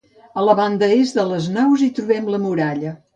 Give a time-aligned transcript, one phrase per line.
[0.39, 2.95] A la banda est de les naus hi trobem la muralla.